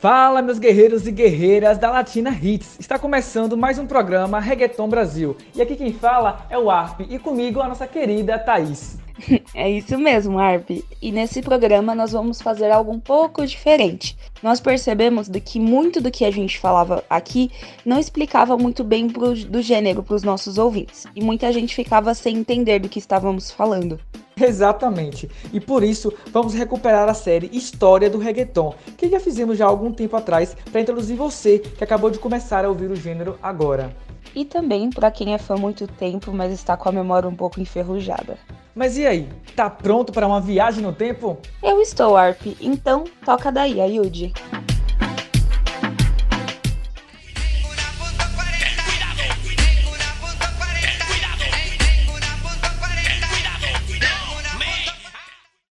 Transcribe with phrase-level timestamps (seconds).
[0.00, 2.80] Fala, meus guerreiros e guerreiras da Latina Hits!
[2.80, 5.36] Está começando mais um programa Reggaeton Brasil.
[5.54, 8.99] E aqui quem fala é o Arp e comigo a nossa querida Thaís.
[9.54, 10.70] É isso mesmo, Arp.
[11.02, 14.16] E nesse programa nós vamos fazer algo um pouco diferente.
[14.42, 17.50] Nós percebemos de que muito do que a gente falava aqui
[17.84, 21.06] não explicava muito bem pro, do gênero para os nossos ouvintes.
[21.14, 23.98] E muita gente ficava sem entender do que estávamos falando.
[24.40, 25.30] Exatamente.
[25.52, 29.68] E por isso vamos recuperar a série História do Reggaeton, que já fizemos já há
[29.68, 33.94] algum tempo atrás para introduzir você que acabou de começar a ouvir o gênero agora.
[34.34, 37.34] E também para quem é fã há muito tempo, mas está com a memória um
[37.34, 38.38] pouco enferrujada.
[38.74, 41.38] Mas e aí, tá pronto para uma viagem no tempo?
[41.62, 42.40] Eu estou, Arp.
[42.60, 44.32] Então, toca daí, Ayude.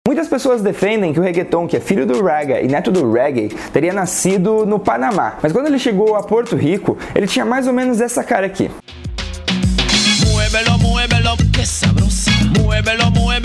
[0.06, 3.50] Muitas pessoas defendem que o reggaeton, que é filho do reggae e neto do reggae,
[3.72, 5.38] teria nascido no Panamá.
[5.42, 8.72] Mas quando ele chegou a Porto Rico, ele tinha mais ou menos essa cara aqui.
[10.26, 12.29] Muévelo, muévelo, que sabrosa.
[12.46, 13.39] Muévelo, muévelo,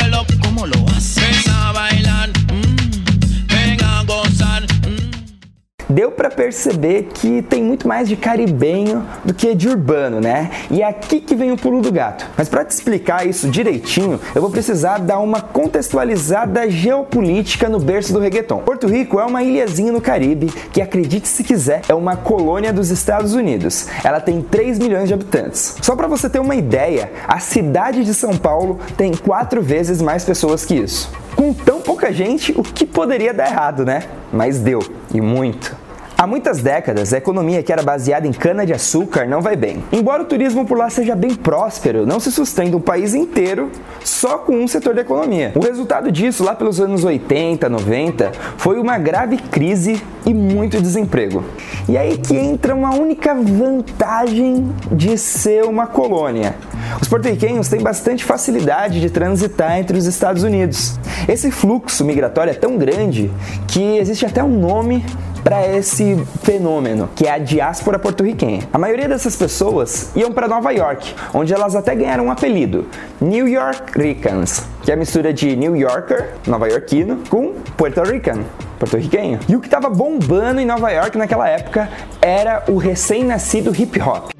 [6.24, 10.50] para perceber que tem muito mais de caribenho do que de urbano, né?
[10.70, 12.26] E é aqui que vem o pulo do gato.
[12.34, 18.10] Mas para te explicar isso direitinho, eu vou precisar dar uma contextualizada geopolítica no berço
[18.14, 18.60] do reggaeton.
[18.60, 22.90] Porto Rico é uma ilhazinha no Caribe que, acredite se quiser, é uma colônia dos
[22.90, 23.86] Estados Unidos.
[24.02, 25.76] Ela tem 3 milhões de habitantes.
[25.82, 30.24] Só para você ter uma ideia, a cidade de São Paulo tem quatro vezes mais
[30.24, 31.12] pessoas que isso.
[31.36, 34.04] Com tão pouca gente, o que poderia dar errado, né?
[34.32, 34.80] Mas deu,
[35.12, 35.83] e muito.
[36.24, 39.84] Há muitas décadas, a economia que era baseada em cana-de-açúcar não vai bem.
[39.92, 43.70] Embora o turismo por lá seja bem próspero, não se sustenta um país inteiro
[44.02, 45.52] só com um setor da economia.
[45.54, 51.44] O resultado disso, lá pelos anos 80, 90, foi uma grave crise e muito desemprego.
[51.86, 56.54] E aí que entra uma única vantagem de ser uma colônia.
[57.02, 60.98] Os porto-riquenhos têm bastante facilidade de transitar entre os Estados Unidos.
[61.28, 63.30] Esse fluxo migratório é tão grande
[63.68, 65.04] que existe até um nome
[65.44, 68.66] para esse fenômeno, que é a diáspora porto-riquenha.
[68.72, 72.86] A maioria dessas pessoas iam para Nova York, onde elas até ganharam um apelido,
[73.20, 78.42] New York Ricans, que é a mistura de New Yorker, nova-iorquino, com Puerto Rican,
[78.78, 79.38] porto-riquenho.
[79.46, 81.90] E o que estava bombando em Nova York naquela época
[82.22, 84.30] era o recém-nascido hip hop.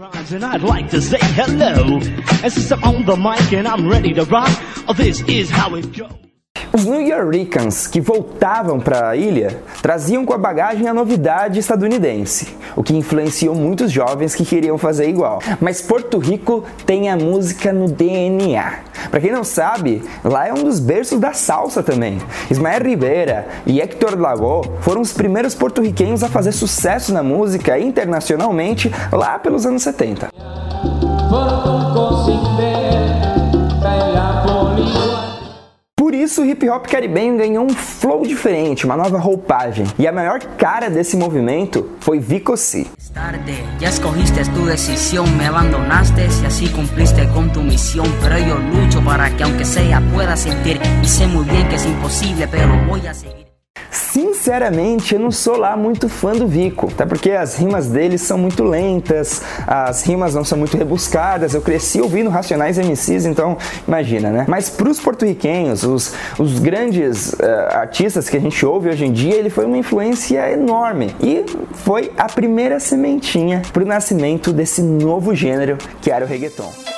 [6.75, 12.57] Os New Yorkers que voltavam para a ilha traziam com a bagagem a novidade estadunidense,
[12.75, 15.39] o que influenciou muitos jovens que queriam fazer igual.
[15.61, 18.81] Mas Porto Rico tem a música no DNA.
[19.09, 22.19] Para quem não sabe, lá é um dos berços da salsa também.
[22.51, 28.91] Ismael Rivera e Héctor Lavoe foram os primeiros porto-riquenhos a fazer sucesso na música internacionalmente
[29.13, 30.29] lá pelos anos 70.
[36.25, 39.87] Isso o hip hop caribenho ganhou um flow diferente, uma nova roupagem.
[39.99, 42.87] E a maior cara desse movimento foi Vico C.
[43.13, 48.07] Tarde, ya escogiste tu decisión, me abandonaste y así cumpliste con tu misión.
[48.21, 51.87] Pero yo lucho para que aunque sea pueda sentir y sé muy bien que es
[51.87, 53.44] imposible, pero voy a seguir.
[53.95, 58.37] Sinceramente, eu não sou lá muito fã do Vico, até porque as rimas dele são
[58.37, 61.55] muito lentas, as rimas não são muito rebuscadas.
[61.55, 63.57] Eu cresci ouvindo Racionais MCs, então
[63.87, 64.45] imagina, né?
[64.49, 67.37] Mas para os porto-riquenhos, os, os grandes uh,
[67.71, 72.13] artistas que a gente ouve hoje em dia, ele foi uma influência enorme e foi
[72.17, 76.94] a primeira sementinha para o nascimento desse novo gênero que era o reggaeton.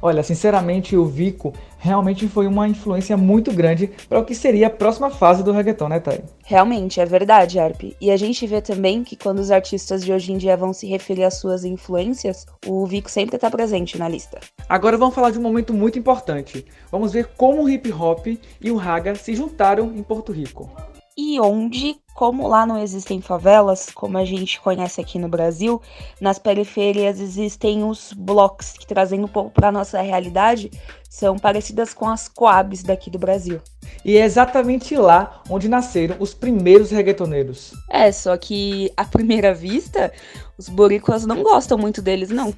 [0.00, 4.70] Olha, sinceramente, o Vico realmente foi uma influência muito grande para o que seria a
[4.70, 6.20] próxima fase do reggaeton, né, Thay?
[6.44, 7.82] Realmente, é verdade, Arp.
[8.00, 10.86] E a gente vê também que quando os artistas de hoje em dia vão se
[10.86, 14.38] referir às suas influências, o Vico sempre está presente na lista.
[14.68, 16.64] Agora vamos falar de um momento muito importante.
[16.90, 18.26] Vamos ver como o hip hop
[18.60, 20.70] e o raga se juntaram em Porto Rico
[21.20, 25.82] e onde, como lá não existem favelas, como a gente conhece aqui no Brasil,
[26.20, 30.70] nas periferias existem os blocos que trazendo um pouco para nossa realidade
[31.10, 33.60] são parecidas com as coabs daqui do Brasil.
[34.04, 37.72] E é exatamente lá onde nasceram os primeiros reggaetoneiros.
[37.88, 40.12] É, só que à primeira vista,
[40.56, 42.54] os boricuas não gostam muito deles, não.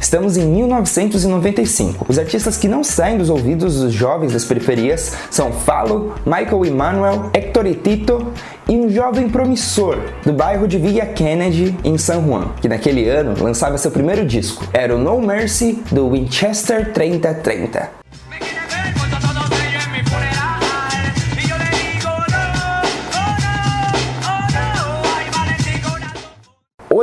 [0.00, 2.06] Estamos em 1995.
[2.08, 7.30] Os artistas que não saem dos ouvidos dos jovens das periferias são Falo, Michael Emanuel,
[7.32, 8.32] Hector e Tito
[8.68, 13.34] e um jovem promissor do bairro de Villa Kennedy, em San Juan, que naquele ano
[13.42, 14.66] lançava seu primeiro disco.
[14.72, 18.03] Era o No Mercy do Winchester 3030.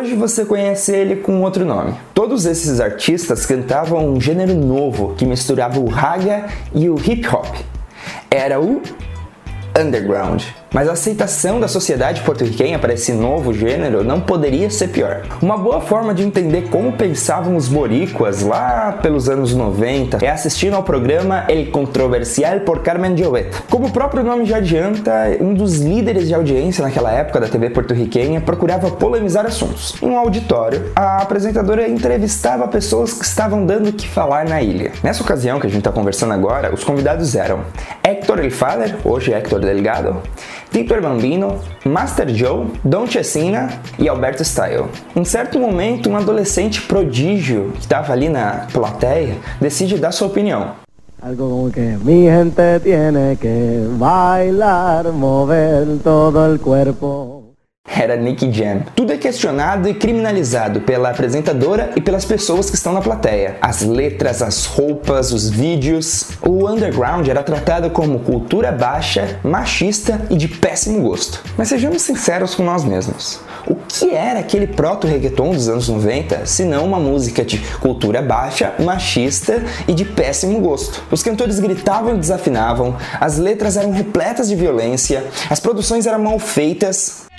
[0.02, 1.94] Hoje você conhece ele com outro nome.
[2.12, 7.46] Todos esses artistas cantavam um gênero novo que misturava o raga e o hip hop.
[8.28, 8.82] Era o
[9.80, 10.42] underground.
[10.74, 15.24] Mas a aceitação da sociedade porto-riquenha para esse novo gênero não poderia ser pior.
[15.42, 20.76] Uma boa forma de entender como pensavam os boricuas lá pelos anos 90 é assistindo
[20.76, 23.50] ao programa El Controversial por Carmen Jovet.
[23.70, 27.70] Como o próprio nome já adianta, um dos líderes de audiência naquela época da TV
[27.72, 29.96] porto-riquenha procurava polemizar assuntos.
[30.02, 34.94] Em um auditório, a apresentadora entrevistava pessoas que estavam dando o que falar na ilha.
[35.04, 37.60] Nessa ocasião que a gente está conversando agora, os convidados eram
[38.02, 40.22] Héctor El Fader, hoje Héctor Delgado,
[40.72, 43.70] Tito Bambino, Master Joe, Don Chesina
[44.00, 44.86] e Alberto Style.
[45.14, 50.76] Em certo momento, um adolescente prodígio que estava ali na plateia decide dar sua opinião.
[51.22, 57.41] Algo como que mi gente tiene que bailar, mover todo el cuerpo
[58.12, 58.84] era Nicky Jam.
[58.96, 63.58] Tudo é questionado e criminalizado pela apresentadora e pelas pessoas que estão na plateia.
[63.62, 66.32] As letras, as roupas, os vídeos.
[66.42, 71.44] O underground era tratado como cultura baixa, machista e de péssimo gosto.
[71.58, 73.40] Mas sejamos sinceros com nós mesmos.
[73.68, 78.74] O que era aquele proto-reggaeton dos anos 90, se não uma música de cultura baixa,
[78.80, 81.04] machista e de péssimo gosto?
[81.12, 86.40] Os cantores gritavam e desafinavam, as letras eram repletas de violência, as produções eram mal
[86.40, 87.30] feitas,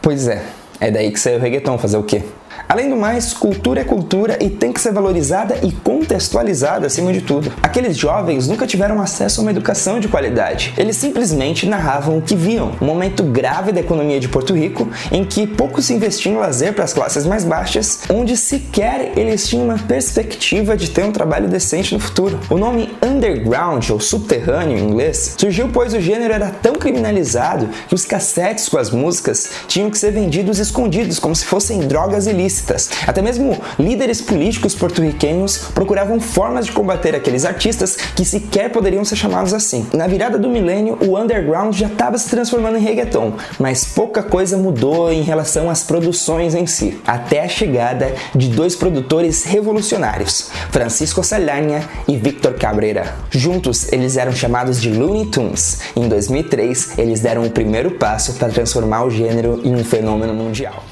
[0.00, 0.42] Pois é,
[0.80, 2.22] é daí que saiu o reggaeton, fazer o quê?
[2.68, 7.20] Além do mais, cultura é cultura e tem que ser valorizada e contextualizada acima de
[7.20, 7.52] tudo.
[7.62, 10.74] Aqueles jovens nunca tiveram acesso a uma educação de qualidade.
[10.76, 12.72] Eles simplesmente narravam o que viam.
[12.80, 16.72] Um momento grave da economia de Porto Rico, em que pouco se investia em lazer
[16.72, 21.46] para as classes mais baixas, onde sequer eles tinham uma perspectiva de ter um trabalho
[21.46, 22.40] decente no futuro.
[22.50, 27.94] O nome underground ou subterrâneo em inglês surgiu pois o gênero era tão criminalizado que
[27.94, 32.55] os cassetes com as músicas tinham que ser vendidos escondidos como se fossem drogas ilícitas
[32.56, 32.90] ilícitas.
[33.06, 39.16] Até mesmo líderes políticos porto-riquenhos procuravam formas de combater aqueles artistas que sequer poderiam ser
[39.16, 39.86] chamados assim.
[39.92, 44.56] Na virada do milênio, o underground já estava se transformando em reggaeton, mas pouca coisa
[44.56, 51.22] mudou em relação às produções em si, até a chegada de dois produtores revolucionários, Francisco
[51.22, 53.14] Salhanha e Victor Cabrera.
[53.30, 55.80] Juntos, eles eram chamados de Looney Tunes.
[55.94, 60.82] Em 2003, eles deram o primeiro passo para transformar o gênero em um fenômeno mundial.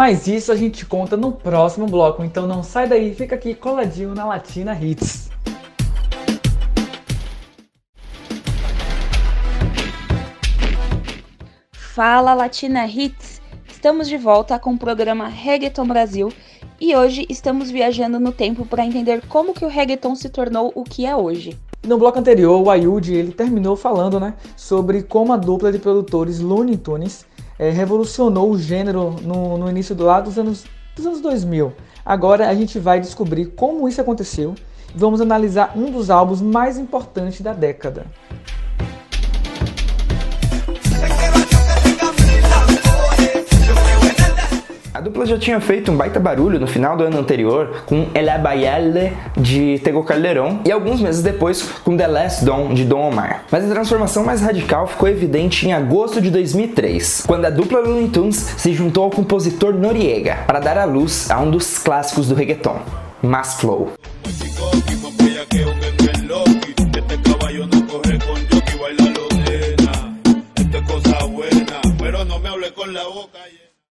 [0.00, 4.14] Mas isso a gente conta no próximo bloco, então não sai daí, fica aqui coladinho
[4.14, 5.28] na Latina Hits.
[11.74, 13.42] Fala Latina Hits!
[13.70, 16.32] Estamos de volta com o programa Reggaeton Brasil
[16.80, 20.82] e hoje estamos viajando no tempo para entender como que o reggaeton se tornou o
[20.82, 21.58] que é hoje.
[21.86, 26.40] No bloco anterior, o Ayud ele terminou falando né, sobre como a dupla de produtores
[26.40, 27.26] Looney Tunes
[27.60, 30.64] é, revolucionou o gênero no, no início do lado dos anos,
[30.96, 31.70] dos anos 2000.
[32.02, 34.54] Agora a gente vai descobrir como isso aconteceu
[34.94, 38.06] e vamos analisar um dos álbuns mais importantes da década.
[45.00, 48.28] A dupla já tinha feito um baita barulho no final do ano anterior com El
[48.28, 53.44] Abayale de Tego Calderón e alguns meses depois com The Last Dawn de Don Omar.
[53.50, 58.10] Mas a transformação mais radical ficou evidente em agosto de 2003, quando a dupla Looney
[58.10, 62.34] Tunes se juntou ao compositor Noriega para dar à luz a um dos clássicos do
[62.34, 62.76] reggaeton,
[63.22, 63.94] Mass Flow.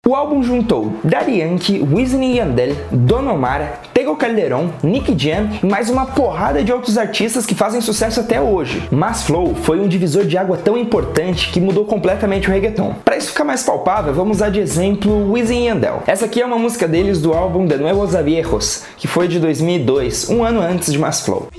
[0.08, 5.90] O álbum juntou Daddy Yankee, Wisin Yandel, Don Omar, Tego Calderón, Nick Jam e mais
[5.90, 8.88] uma porrada de outros artistas que fazem sucesso até hoje.
[8.90, 12.96] Mas Flow foi um divisor de água tão importante que mudou completamente o reggaeton.
[13.04, 16.02] Para isso ficar mais palpável, vamos usar de exemplo Wisin Yandel.
[16.08, 19.42] Essa aqui é uma música deles do álbum De Nuevos a Viejos, que foi de
[19.42, 21.50] 2002, um ano antes de Mas Flow.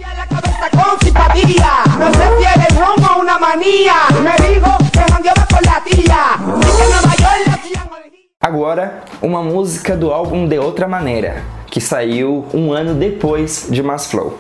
[8.40, 14.07] Agora, uma música do álbum De Outra Maneira, que saiu um ano depois de Mass
[14.07, 14.38] Flow.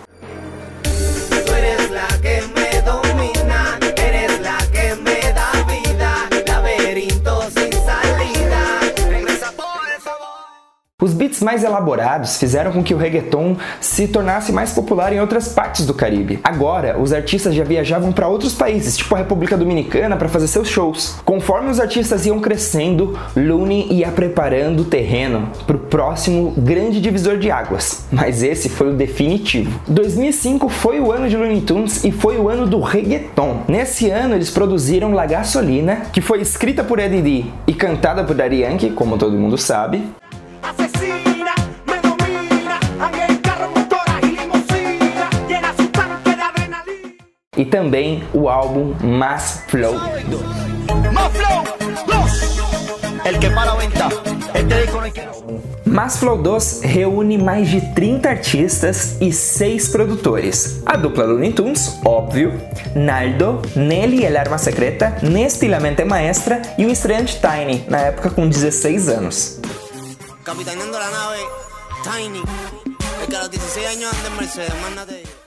[11.00, 15.46] Os beats mais elaborados fizeram com que o reggaeton se tornasse mais popular em outras
[15.46, 16.40] partes do Caribe.
[16.42, 20.66] Agora, os artistas já viajavam para outros países, tipo a República Dominicana, para fazer seus
[20.66, 21.14] shows.
[21.24, 27.38] Conforme os artistas iam crescendo, Looney ia preparando o terreno para o próximo grande divisor
[27.38, 28.04] de águas.
[28.10, 29.80] Mas esse foi o definitivo.
[29.86, 33.62] 2005 foi o ano de Looney Tunes e foi o ano do reggaeton.
[33.68, 38.34] Nesse ano, eles produziram La Gasolina, que foi escrita por Eddie D e cantada por
[38.34, 40.02] Daddy Yankee, como todo mundo sabe.
[47.58, 49.94] E também o álbum Mass Flow.
[55.84, 60.80] Mass Flow 2 reúne mais de 30 artistas e 6 produtores.
[60.86, 62.52] A dupla Looney Tunes, óbvio,
[62.94, 68.30] Naldo, Nelly El Arma Secreta, Nesty La Mente Maestra e o estreante Tiny, na época
[68.30, 69.57] com 16 anos.
[70.48, 71.40] Capitaneando la nave,
[72.02, 72.42] Tiny,
[73.20, 75.37] el que a los 16 años anda en Mercedes, mándate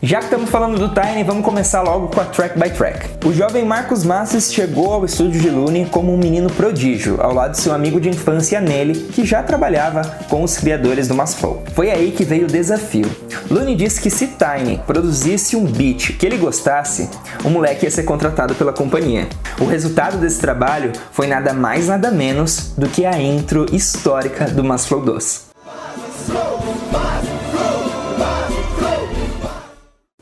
[0.00, 3.26] já que estamos falando do Tiny, vamos começar logo com a track by track.
[3.26, 7.50] O jovem Marcos Masses chegou ao estúdio de Looney como um menino prodígio, ao lado
[7.50, 11.64] de seu amigo de infância Nelly, que já trabalhava com os criadores do Masflow.
[11.74, 13.10] Foi aí que veio o desafio.
[13.50, 17.10] Looney disse que se Tiny produzisse um beat que ele gostasse,
[17.44, 19.26] o moleque ia ser contratado pela companhia.
[19.58, 24.62] O resultado desse trabalho foi nada mais nada menos do que a intro histórica do
[24.62, 25.48] Masflow 2.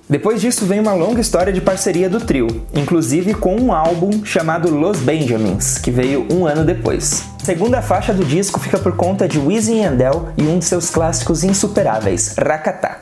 [0.09, 4.71] Depois disso vem uma longa história de parceria do trio, inclusive com um álbum chamado
[4.71, 7.25] Los Benjamins, que veio um ano depois.
[7.43, 10.91] A segunda faixa do disco fica por conta de Wisin Yandel e um de seus
[10.91, 12.99] clássicos insuperáveis, Rakata.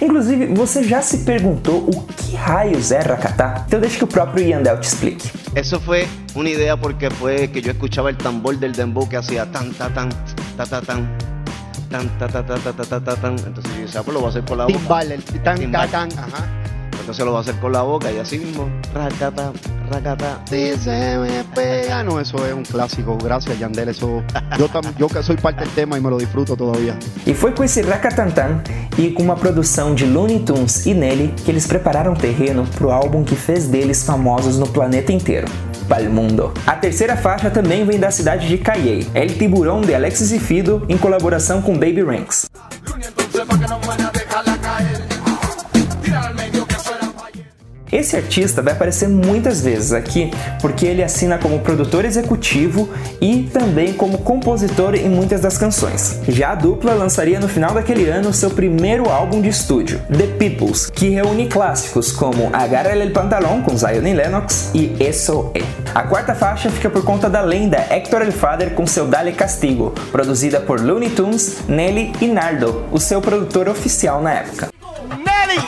[0.00, 3.64] Inclusive, você já se perguntou o que raios é Rakata?
[3.68, 5.30] Então deixa que o próprio Yandel te explique.
[5.54, 9.46] Isso foi uma ideia porque foi que eu escutava o tambor del dembow que fazia
[9.46, 10.08] tan tan tan
[10.56, 11.27] tan tan
[11.90, 13.38] tan tan, tan, tan, tan, tan, tan, tan, tan.
[13.46, 14.78] Entonces yo decía, pues lo voy a hacer con la boca.
[14.78, 16.46] Timbal, el tan, tan, tan, ajá.
[17.08, 19.50] Entonces lo voy a hacer con la boca y así mismo, racata,
[19.90, 20.42] racata.
[20.44, 22.02] Sí, se me pega.
[22.02, 23.16] No, eso es un clásico.
[23.16, 23.88] Gracias, Yandel.
[23.88, 24.22] Eso,
[24.58, 24.68] yo,
[24.98, 26.98] yo que soy parte del tema y me lo disfruto todavía.
[27.26, 28.62] E foi com esse Racatantan
[28.98, 32.90] e com uma produção de Looney Tunes e nele que eles prepararam o terreno pro
[32.90, 35.48] álbum que fez deles famosos no planeta inteiro.
[35.88, 36.52] Palmundo.
[36.66, 40.84] A terceira faixa também vem da cidade de Cayey, El Tiburão de Alexis e Fido
[40.88, 42.46] em colaboração com Baby Ranks.
[47.90, 50.30] Esse artista vai aparecer muitas vezes aqui
[50.60, 52.88] porque ele assina como produtor executivo
[53.20, 56.20] e também como compositor em muitas das canções.
[56.28, 60.90] Já a dupla lançaria no final daquele ano seu primeiro álbum de estúdio, The Peoples,
[60.90, 65.62] que reúne clássicos como Agarra el Pantalón com Zion e Lennox e Eso É.
[65.94, 69.92] A quarta faixa fica por conta da lenda Héctor El Father com seu Dale Castigo,
[70.12, 74.68] produzida por Looney Tunes, Nelly e Nardo, o seu produtor oficial na época.
[75.10, 75.58] Nelly,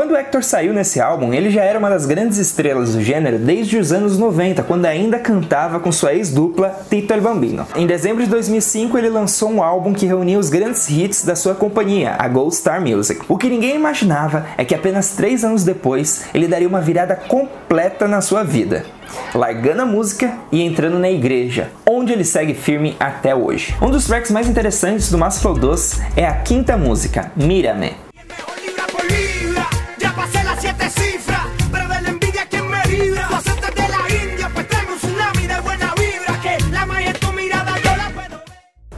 [0.00, 3.76] Quando Hector saiu nesse álbum, ele já era uma das grandes estrelas do gênero desde
[3.76, 7.66] os anos 90, quando ainda cantava com sua ex-dupla Tito El Bambino.
[7.76, 11.54] Em dezembro de 2005, ele lançou um álbum que reunia os grandes hits da sua
[11.54, 13.20] companhia, a Gold Star Music.
[13.28, 18.08] O que ninguém imaginava é que apenas três anos depois, ele daria uma virada completa
[18.08, 18.86] na sua vida
[19.34, 23.74] largando a música e entrando na igreja, onde ele segue firme até hoje.
[23.82, 28.09] Um dos tracks mais interessantes do 2 é a quinta música, Mírame.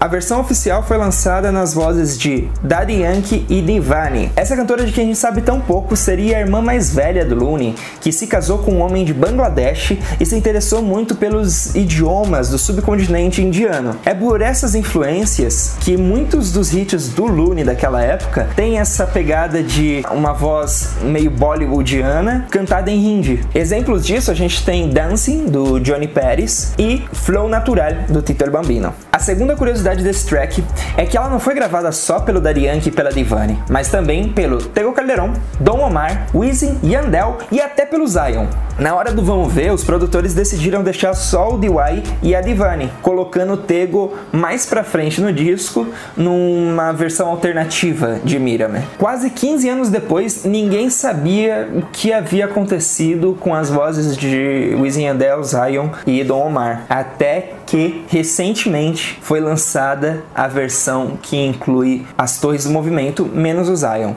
[0.02, 4.32] A versão oficial foi lançada nas vozes de Daddy Yankee e Divani.
[4.34, 7.36] Essa cantora de quem a gente sabe tão pouco seria a irmã mais velha do
[7.36, 12.48] Looney, que se casou com um homem de Bangladesh e se interessou muito pelos idiomas
[12.48, 13.94] do subcontinente indiano.
[14.04, 19.62] É por essas influências que muitos dos hits do Looney daquela época têm essa pegada
[19.62, 23.40] de uma voz meio bollywoodiana cantada em hindi.
[23.54, 28.92] Exemplos disso a gente tem Dancing do Johnny Paris e Flow Natural do Tito Bambino.
[29.12, 30.64] A segunda curiosidade curiosidade desse track
[30.96, 34.58] é que ela não foi gravada só pelo Yankee e pela Divani, mas também pelo
[34.58, 38.46] Tego Calderon, Dom Omar, Wisin, Yandel e até pelo Zion.
[38.78, 42.90] Na hora do vamos ver, os produtores decidiram deixar só o DY e a Divani,
[43.02, 48.80] colocando o Tego mais pra frente no disco, numa versão alternativa de Mirame.
[48.98, 55.04] Quase 15 anos depois, ninguém sabia o que havia acontecido com as vozes de Wisin
[55.04, 62.38] Yandel, Zion e Dom Omar, até que recentemente foi lançada a versão que inclui as
[62.38, 64.12] torres do movimento menos o Zion.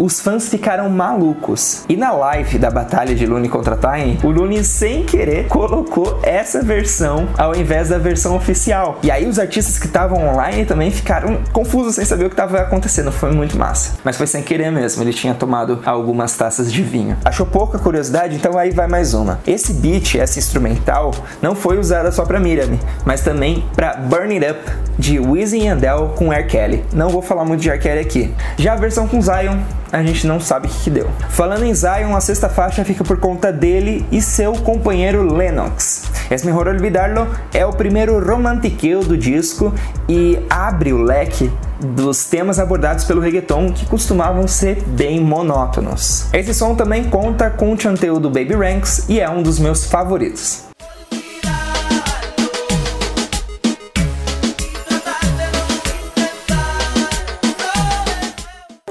[0.00, 1.84] Os fãs ficaram malucos.
[1.88, 6.62] E na live da batalha de Looney contra Time, o Looney sem querer colocou essa
[6.62, 8.98] versão ao invés da versão oficial.
[9.02, 12.60] E aí os artistas que estavam online também ficaram confusos sem saber o que estava
[12.60, 13.12] acontecendo.
[13.12, 13.98] Foi muito massa.
[14.02, 17.18] Mas foi sem querer mesmo, ele tinha tomado algumas taças de vinho.
[17.22, 18.34] Achou pouca curiosidade?
[18.34, 19.40] Então aí vai mais uma.
[19.46, 21.10] Esse beat, essa instrumental,
[21.42, 24.60] não foi usada só para Miriam, mas também para Burn It Up
[24.98, 26.44] de Wisin e Yandel com R.
[26.44, 26.84] Kelly.
[26.92, 27.78] Não vou falar muito de R.
[27.78, 28.34] Kelly aqui.
[28.56, 29.58] Já a versão com Zion,
[29.92, 31.10] a gente não sabe o que, que, deu.
[31.30, 36.10] Falando em Zion, a sexta faixa fica por conta dele e seu companheiro Lennox.
[36.30, 39.74] Es Mejor Olvidarlo é o primeiro romantiqueo do disco
[40.08, 46.26] e abre o leque dos temas abordados pelo reggaeton que costumavam ser bem monótonos.
[46.32, 49.86] Esse som também conta com o chanteu do Baby Ranks e é um dos meus
[49.86, 50.69] favoritos.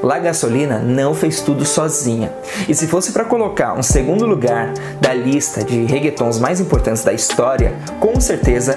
[0.10, 2.34] La Gasolina não fez tudo sozinha.
[2.68, 7.14] E se fosse para colocar um segundo lugar da lista de reggaetons mais importantes da
[7.14, 8.76] história, com certeza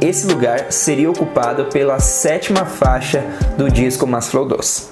[0.00, 3.22] esse lugar seria ocupado pela sétima faixa
[3.56, 4.91] do disco Mas Flow 2.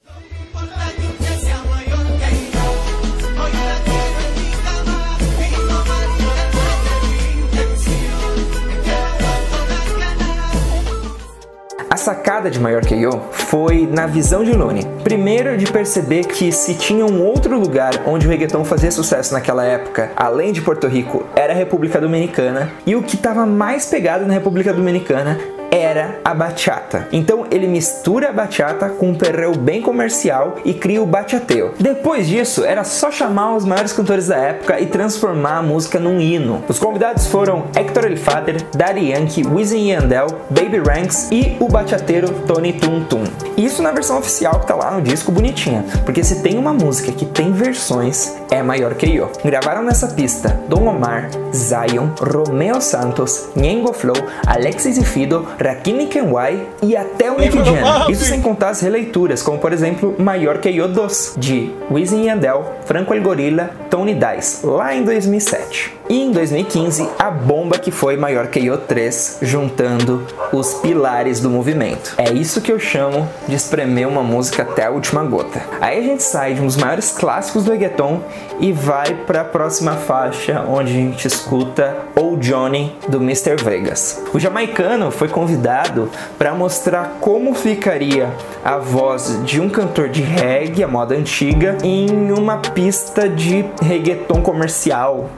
[12.01, 14.87] Sacada de Maior Eu foi na visão de Looney.
[15.05, 19.65] Primeiro, de perceber que se tinha um outro lugar onde o reggaeton fazia sucesso naquela
[19.65, 24.25] época, além de Porto Rico, era a República Dominicana, e o que estava mais pegado
[24.27, 25.39] na República Dominicana
[25.71, 27.09] era a bachata.
[27.13, 31.73] Então ele mistura a bachata com um perreo bem comercial e cria o bachateo.
[31.79, 36.21] Depois disso, era só chamar os maiores cantores da época e transformar a música num
[36.21, 36.63] hino.
[36.69, 42.31] Os convidados foram Hector El Father, Daddy Yankee, Wisin Yandel, Baby Ranks e o bachateiro
[42.47, 43.25] Tony Tum Tum.
[43.57, 47.13] Isso na versão oficial que tá lá no disco bonitinha, porque se tem uma música
[47.13, 49.31] que tem versões, é maior que eu.
[49.45, 56.67] Gravaram nessa pista Don Omar, Zion, Romeo Santos, Nhengo Flow, Alexis e Fido, Rakim Kenway
[56.83, 58.11] e até o Nick Jam.
[58.11, 62.65] Isso sem contar as releituras, como por exemplo Maior Que Eu 2, de Wisin Yandel,
[62.87, 66.00] Franco El Gorilla, Tony Dice, lá em 2007.
[66.11, 71.49] E em 2015, a bomba que foi Maior Que Eu 3, juntando os pilares do
[71.49, 72.17] movimento.
[72.19, 75.63] É isso que eu chamo de espremer uma música até a última gota.
[75.81, 78.25] Aí a gente sai de um dos maiores clássicos do reggaeton
[78.59, 83.55] e vai para a próxima faixa, onde a gente escuta O Johnny do Mr.
[83.63, 84.21] Vegas.
[84.35, 90.83] O jamaicano foi convidado para mostrar como ficaria a voz de um cantor de reggae,
[90.83, 95.31] a moda antiga, em uma pista de reggaeton comercial.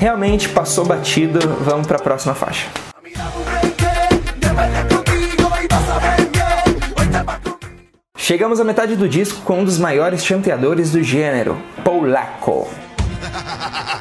[0.00, 2.66] Realmente passou batido, vamos para a próxima faixa.
[8.16, 12.66] Chegamos à metade do disco com um dos maiores chanteadores do gênero, Polaco.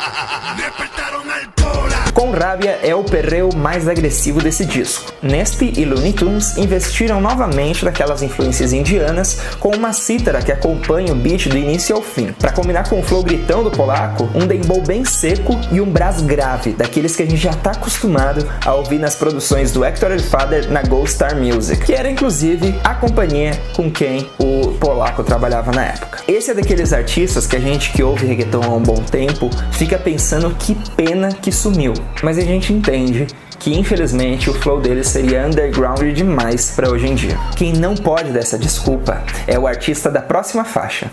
[2.20, 5.14] Com Rabia é o perreo mais agressivo desse disco.
[5.24, 11.16] Neste e Looney Tunes investiram novamente naquelas influências indianas com uma cítara que acompanha o
[11.16, 12.34] beat do início ao fim.
[12.34, 16.26] Para combinar com o flow gritão do polaco, um dembow bem seco e um braço
[16.26, 20.20] grave, daqueles que a gente já está acostumado a ouvir nas produções do Hector El
[20.20, 25.72] Father na Gold Star Music, que era inclusive a companhia com quem o polaco trabalhava
[25.72, 26.20] na época.
[26.28, 29.98] Esse é daqueles artistas que a gente que ouve reggaeton há um bom tempo fica
[29.98, 33.28] pensando que pena que sumiu mas a gente entende
[33.60, 37.38] que infelizmente o flow dele seria underground demais para hoje em dia.
[37.56, 41.12] Quem não pode dessa desculpa é o artista da próxima faixa.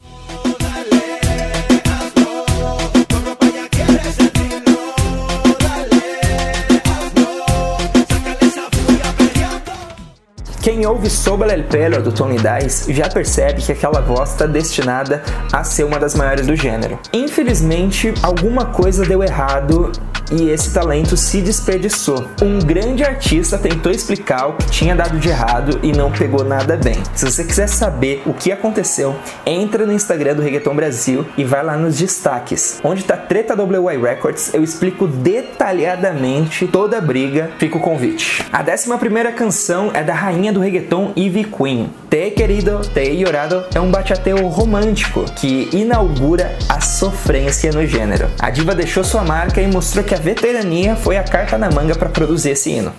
[10.62, 15.22] Quem ouve Sobre el Pelo do Tony Dice já percebe que aquela voz está destinada
[15.52, 16.98] a ser uma das maiores do gênero.
[17.12, 19.92] Infelizmente, alguma coisa deu errado
[20.30, 22.28] e esse talento se desperdiçou.
[22.42, 26.76] Um grande artista tentou explicar o que tinha dado de errado e não pegou nada
[26.76, 26.96] bem.
[27.14, 31.64] Se você quiser saber o que aconteceu, entra no Instagram do Reggaeton Brasil e vai
[31.64, 37.76] lá nos destaques, onde tá Treta WY Records, eu explico detalhadamente toda a briga, fica
[37.76, 38.44] o convite.
[38.52, 41.90] A 11 primeira canção é da rainha do reggaeton Ivy Queen.
[42.10, 48.28] Te Querido, Te Llorado é um bachateu romântico que inaugura a sofrência no gênero.
[48.38, 51.94] A diva deixou sua marca e mostrou que a veterania foi a carta na manga
[51.94, 52.92] para produzir esse hino.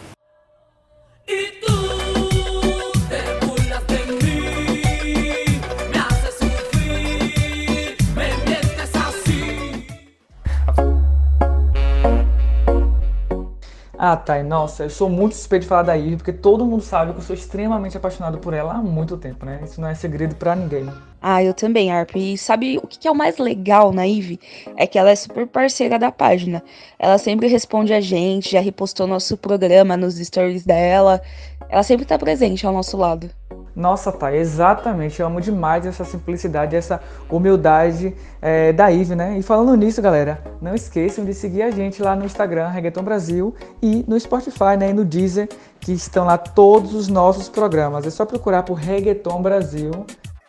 [14.10, 17.12] Ah, Thay, nossa, eu sou muito suspeito de falar da Ivy, porque todo mundo sabe
[17.12, 19.60] que eu sou extremamente apaixonado por ela há muito tempo, né?
[19.62, 20.90] Isso não é segredo para ninguém.
[21.22, 22.16] Ah, eu também, Arp.
[22.16, 24.40] E sabe o que é o mais legal na Ivy?
[24.78, 26.64] É que ela é super parceira da página.
[26.98, 31.22] Ela sempre responde a gente, já repostou nosso programa nos stories dela.
[31.68, 33.30] Ela sempre tá presente ao nosso lado.
[33.78, 35.20] Nossa, tá, exatamente.
[35.20, 39.38] Eu amo demais essa simplicidade, essa humildade é, da Ive, né?
[39.38, 43.54] E falando nisso, galera, não esqueçam de seguir a gente lá no Instagram, Reggaeton Brasil,
[43.80, 44.90] e no Spotify, né?
[44.90, 45.48] E no Deezer,
[45.80, 48.08] que estão lá todos os nossos programas.
[48.08, 49.92] É só procurar por Reggaeton Brasil.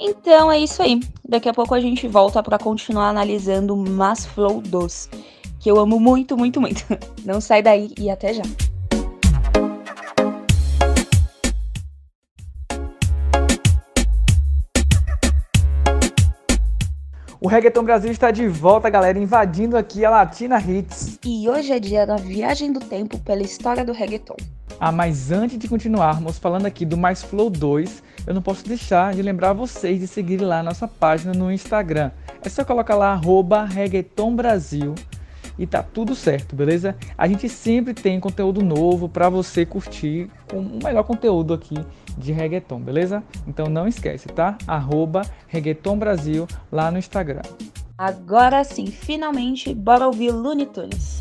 [0.00, 0.98] Então é isso aí.
[1.22, 5.10] Daqui a pouco a gente volta para continuar analisando Mass Flow 2,
[5.60, 6.82] que eu amo muito, muito, muito.
[7.26, 8.67] Não sai daí e até já.
[17.40, 21.20] O Reggaeton Brasil está de volta, galera, invadindo aqui a Latina Hits.
[21.24, 24.34] E hoje é dia da viagem do tempo pela história do reggaeton.
[24.80, 29.14] Ah, mas antes de continuarmos falando aqui do Mais Flow 2, eu não posso deixar
[29.14, 32.10] de lembrar vocês de seguir lá nossa página no Instagram.
[32.44, 34.96] É só colocar lá arroba Reggaeton Brasil
[35.56, 36.96] e tá tudo certo, beleza?
[37.16, 41.76] A gente sempre tem conteúdo novo para você curtir com o melhor conteúdo aqui
[42.18, 43.22] de reggaeton, beleza?
[43.46, 44.58] Então não esquece, tá?
[44.66, 47.42] Arroba Reggaeton Brasil lá no Instagram.
[47.96, 51.20] Agora sim, finalmente, bora ouvir Looney Tunes.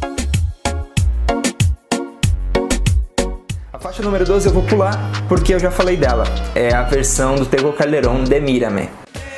[3.71, 6.23] A faixa número 12 eu vou pular porque eu já falei dela.
[6.55, 8.89] É a versão do Tego Calderón de Mírame.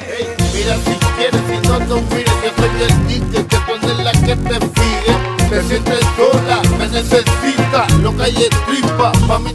[0.01, 4.11] Hey, mira si quieres, si no, no mires, yo soy el DJ que pone la
[4.11, 5.49] que te fije.
[5.49, 9.53] Te sientes sola, me necesita, lo que hay es tripa, pa' mi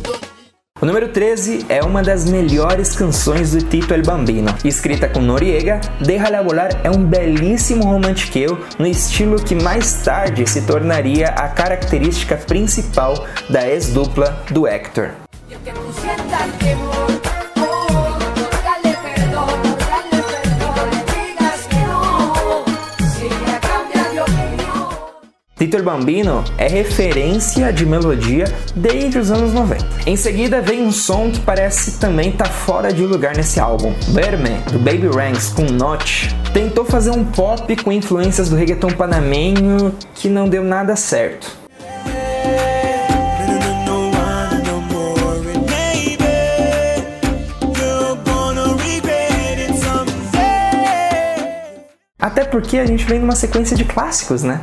[0.84, 4.54] o número 13 é uma das melhores canções do Tito El Bambino.
[4.62, 10.60] Escrita com Noriega, Déjala Volar é um belíssimo romantiqueu no estilo que mais tarde se
[10.60, 15.12] tornaria a característica principal da ex-dupla do Hector.
[25.56, 29.86] Tito Bambino é referência de melodia desde os anos 90.
[30.04, 33.94] Em seguida vem um som que parece também estar tá fora de lugar nesse álbum.
[34.08, 39.94] Berme, do Baby Ranks com Notch, tentou fazer um pop com influências do reggaeton panamenho
[40.16, 41.56] que não deu nada certo.
[52.18, 54.60] Até porque a gente vem numa sequência de clássicos, né?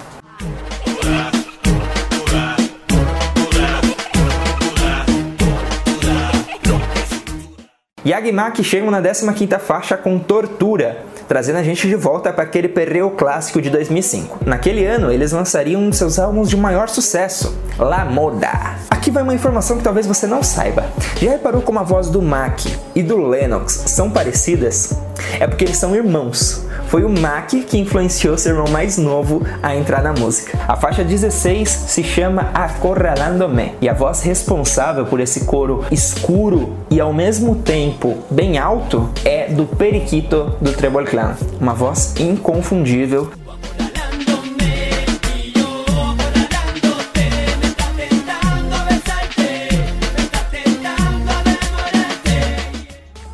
[8.04, 13.12] Yagmak chega na 15ª faixa com Tortura, trazendo a gente de volta para aquele perreo
[13.12, 14.40] clássico de 2005.
[14.44, 18.76] Naquele ano, eles lançariam um de seus álbuns de maior sucesso, La Moda.
[18.90, 20.86] Aqui vai uma informação que talvez você não saiba.
[21.22, 24.94] Já reparou como a voz do Mac e do Lennox são parecidas?
[25.40, 26.66] É porque eles são irmãos.
[26.92, 30.60] Foi o Mac que influenciou seu irmão mais novo a entrar na música.
[30.68, 37.00] A faixa 16 se chama Acorralando-me e a voz responsável por esse coro escuro e
[37.00, 41.38] ao mesmo tempo bem alto é do Periquito do Trebol Clan.
[41.62, 43.32] Uma voz inconfundível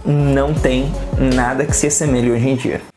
[0.06, 2.97] não tem nada que se assemelhe hoje em dia.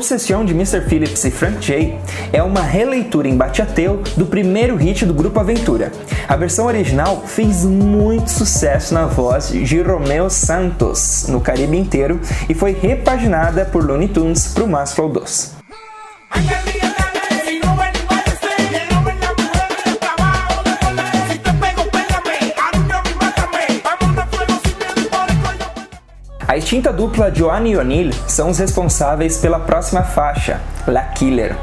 [0.00, 0.80] Obsession de Mr.
[0.88, 1.98] Phillips e Frank J
[2.32, 5.92] é uma releitura em bateateu do primeiro hit do grupo Aventura.
[6.26, 12.54] A versão original fez muito sucesso na voz de Romeo Santos no Caribe inteiro e
[12.54, 15.59] foi repaginada por Looney Tunes para o Mass Flow 2.
[26.70, 31.56] Extinta dupla Joanne e O'Neill são os responsáveis pela próxima faixa, La Killer.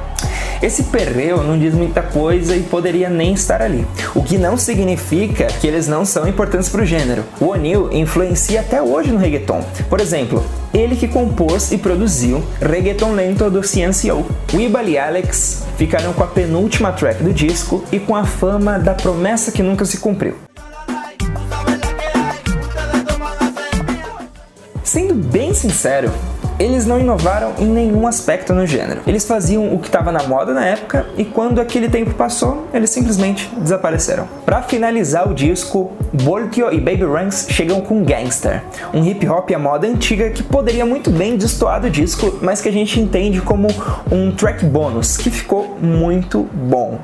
[0.61, 5.47] Esse perreo não diz muita coisa e poderia nem estar ali, o que não significa
[5.47, 7.23] que eles não são importantes para o gênero.
[7.39, 9.63] O O'Neill influencia até hoje no reggaeton.
[9.89, 10.43] Por exemplo,
[10.73, 14.25] ele que compôs e produziu Reggaeton Lento do CNCO.
[14.53, 18.93] Weebal e Alex ficaram com a penúltima track do disco e com a fama da
[18.93, 20.46] promessa que nunca se cumpriu.
[24.87, 26.09] Sendo bem sincero,
[26.57, 29.01] eles não inovaram em nenhum aspecto no gênero.
[29.05, 32.89] Eles faziam o que estava na moda na época e quando aquele tempo passou, eles
[32.89, 34.27] simplesmente desapareceram.
[34.45, 39.59] Para finalizar o disco, Voltio e Baby Ranks chegam com Gangster, um hip hop à
[39.59, 43.67] moda antiga que poderia muito bem destoar do disco, mas que a gente entende como
[44.09, 47.01] um track bônus que ficou muito bom.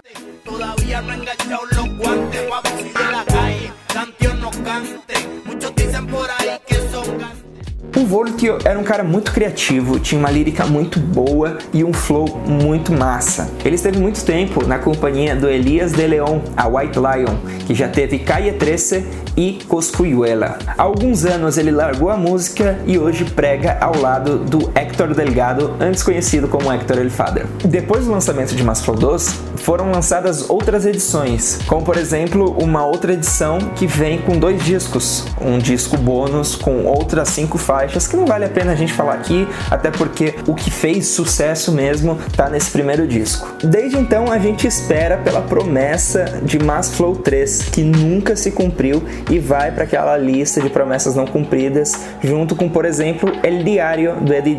[7.96, 12.42] O Voltio era um cara muito criativo, tinha uma lírica muito boa e um flow
[12.48, 13.50] muito massa.
[13.64, 17.36] Ele esteve muito tempo na companhia do Elias de Leon, a White Lion,
[17.68, 19.06] que já teve Calle 13
[19.38, 20.58] e Coscuyuela.
[20.68, 25.76] Há alguns anos ele largou a música e hoje prega ao lado do Hector Delgado,
[25.80, 27.46] antes conhecido como Hector El Father.
[27.64, 32.86] Depois do lançamento de Mas Flow 2, foram lançadas outras edições, como por exemplo uma
[32.86, 38.08] outra edição que vem com dois discos, um disco bônus com outras cinco faixas faixas
[38.08, 41.72] que não vale a pena a gente falar aqui, até porque o que fez sucesso
[41.74, 43.46] mesmo tá nesse primeiro disco.
[43.62, 49.04] Desde então a gente espera pela promessa de Mass Flow 3, que nunca se cumpriu
[49.30, 54.16] e vai para aquela lista de promessas não cumpridas, junto com, por exemplo, El Diário
[54.22, 54.56] do Eddie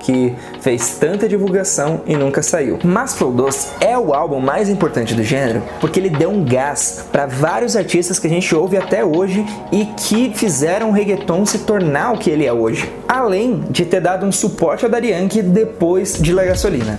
[0.00, 2.78] que fez tanta divulgação e nunca saiu.
[2.82, 7.06] Mas Flow 2 é o álbum mais importante do gênero porque ele deu um gás
[7.12, 11.60] para vários artistas que a gente ouve até hoje e que fizeram o reggaeton se
[11.60, 12.90] tornar o que ele é hoje.
[13.08, 16.98] Além de ter dado um suporte ao Daddy depois de La Gasolina.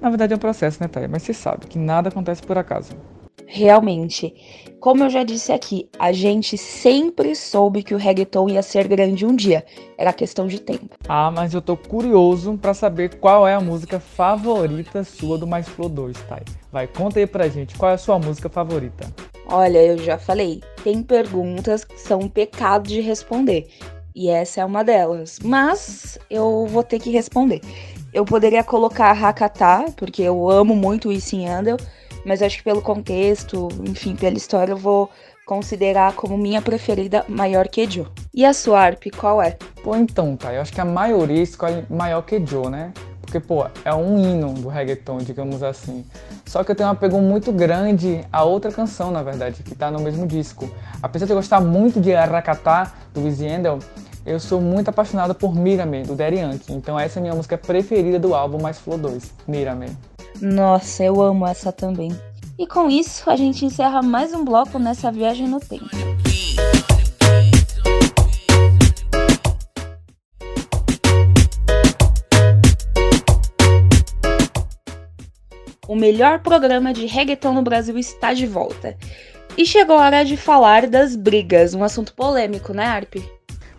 [0.00, 1.06] Na verdade é um processo, né, Thay?
[1.06, 2.92] Mas você sabe que nada acontece por acaso.
[3.50, 4.34] Realmente.
[4.78, 9.24] Como eu já disse aqui, a gente sempre soube que o reggaeton ia ser grande
[9.24, 9.64] um dia.
[9.96, 10.96] Era questão de tempo.
[11.08, 15.66] Ah, mas eu tô curioso para saber qual é a música favorita sua do Mais
[15.66, 16.42] Flow 2, Thay.
[16.70, 19.12] Vai, conta aí pra gente, qual é a sua música favorita?
[19.46, 23.66] Olha, eu já falei, tem perguntas que são um pecado de responder.
[24.14, 25.38] E essa é uma delas.
[25.42, 27.62] Mas eu vou ter que responder.
[28.12, 31.78] Eu poderia colocar Hakata, porque eu amo muito o Issing Andel
[32.28, 35.10] mas acho que pelo contexto, enfim, pela história, eu vou
[35.46, 38.06] considerar como minha preferida maior que Joe.
[38.34, 39.56] E a sua Arp, qual é?
[39.82, 42.92] Pô, então, tá, eu acho que a maioria escolhe maior que Joe, né?
[43.22, 46.04] Porque, pô, é um hino do reggaeton, digamos assim.
[46.44, 49.90] Só que eu tenho um apego muito grande a outra canção, na verdade, que tá
[49.90, 50.70] no mesmo disco.
[51.02, 53.78] Apesar de eu gostar muito de Arrakatá, do Wizzy Endel,
[54.26, 56.74] eu sou muito apaixonado por Mirame, do Daddy Yankee.
[56.74, 59.88] Então essa é a minha música preferida do álbum Mais Flow 2, Mirame.
[60.40, 62.10] Nossa, eu amo essa também.
[62.58, 65.88] E com isso, a gente encerra mais um bloco nessa viagem no tempo.
[75.88, 78.96] O melhor programa de reggaeton no Brasil está de volta.
[79.56, 83.16] E chegou a hora de falar das brigas, um assunto polêmico, né, Arp?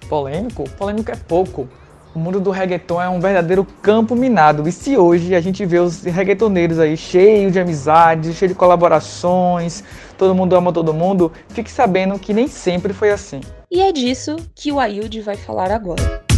[0.10, 0.69] Polêmico?
[0.72, 1.69] Polêmico é pouco
[2.13, 4.67] o mundo do reggaeton é um verdadeiro campo minado.
[4.67, 9.84] E se hoje a gente vê os reggaetoneiros aí cheios de amizades, cheios de colaborações,
[10.17, 13.41] todo mundo ama todo mundo, fique sabendo que nem sempre foi assim.
[13.72, 16.28] E é disso que o Ailde vai falar agora.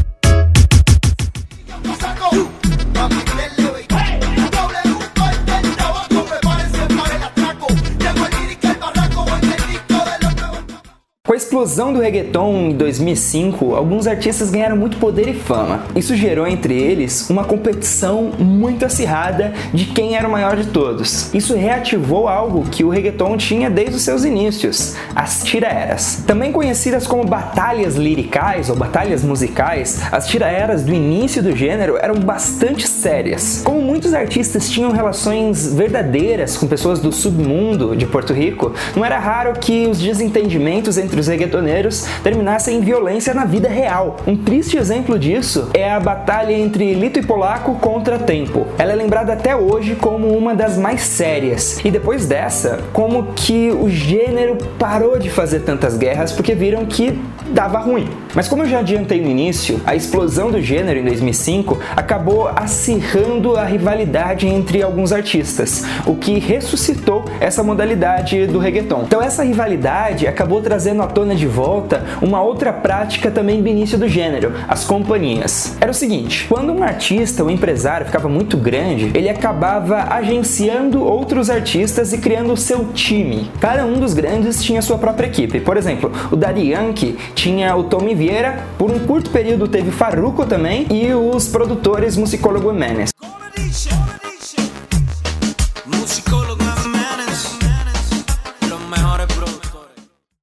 [11.61, 15.83] Explosão do reggaeton em 2005, alguns artistas ganharam muito poder e fama.
[15.95, 21.31] Isso gerou entre eles uma competição muito acirrada de quem era o maior de todos.
[21.35, 26.23] Isso reativou algo que o reggaeton tinha desde os seus inícios, as tiraeras.
[26.25, 32.15] Também conhecidas como batalhas liricais ou batalhas musicais, as tiraeras do início do gênero eram
[32.15, 33.61] bastante sérias.
[33.63, 39.19] Como muitos artistas tinham relações verdadeiras com pessoas do submundo de Porto Rico, não era
[39.19, 44.17] raro que os desentendimentos entre os reggaetoneiros terminassem em violência na vida real.
[44.25, 48.67] Um triste exemplo disso é a batalha entre Lito e Polaco contra Tempo.
[48.77, 51.83] Ela é lembrada até hoje como uma das mais sérias.
[51.83, 57.19] E depois dessa, como que o gênero parou de fazer tantas guerras porque viram que
[57.51, 58.07] dava ruim.
[58.33, 63.57] Mas como eu já adiantei no início, a explosão do gênero em 2005 acabou acirrando
[63.57, 69.03] a rivalidade entre alguns artistas, o que ressuscitou essa modalidade do reggaeton.
[69.05, 73.97] Então essa rivalidade acabou trazendo à tona de volta uma outra prática também do início
[73.97, 75.75] do gênero, as companhias.
[75.81, 81.03] Era o seguinte, quando um artista ou um empresário ficava muito grande, ele acabava agenciando
[81.03, 83.51] outros artistas e criando o seu time.
[83.59, 85.59] Cada um dos grandes tinha sua própria equipe.
[85.59, 90.45] Por exemplo, o Daddy Yankee tinha o Tommy Vieira, por um curto período teve Farruko
[90.45, 93.09] também e os produtores Musicólogo Menes.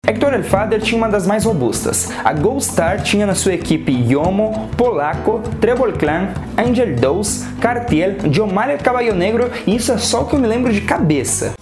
[0.05, 2.11] Hector El Father tinha uma das mais robustas.
[2.25, 8.79] A Gold Star tinha na sua equipe Yomo, Polaco, Treble Clan, Angel Dose, Cartiel, el
[8.83, 11.58] Caballo Negro e isso é só o que eu me lembro de cabeça.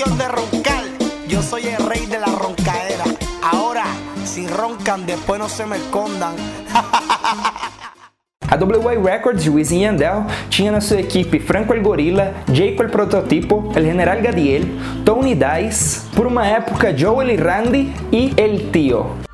[0.00, 0.84] Cuestión de roncar,
[1.28, 3.04] yo soy el rey de la roncaera.
[3.42, 3.84] Ahora,
[4.24, 6.34] si roncan, después no se me escondan.
[8.48, 12.90] A WY Records Wisin e Yandel tinha na sua equipe Franco el Gorila, Jaco el
[12.90, 14.66] Prototipo, El General Gadiel,
[15.04, 19.29] Tony Dice, por uma época Joel e Randy e El Tio.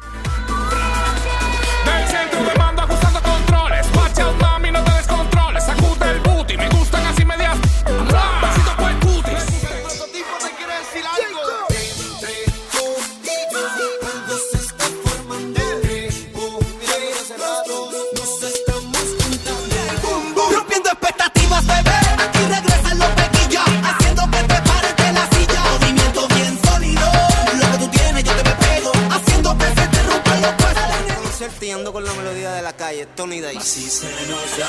[33.18, 34.68] Así se nos da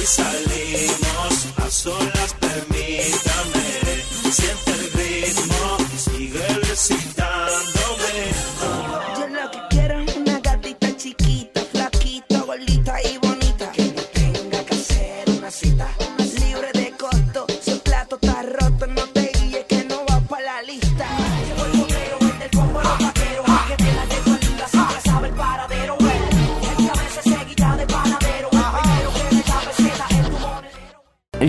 [0.00, 3.64] y salimos a solas, permítame.
[4.30, 8.14] Siente el ritmo y sigue recitándome.
[9.18, 13.72] Yo lo que quiero es una gatita chiquita, flaquita, gordita y bonita.
[13.72, 15.88] Que no tenga que hacer una cita.
[16.38, 20.40] Libre de costo, si el plato está roto, no te guíes que no va pa'
[20.40, 21.08] la lista.
[21.48, 23.46] Llegó el bombero, el del combo los vaqueros.
[23.68, 24.06] Que tiene la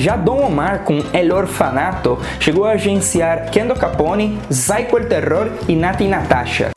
[0.07, 5.75] Já Dom Omar, com El Orfanato, chegou a agenciar Kendo Capone, Zyko el Terror e
[5.75, 6.71] Nati Natasha.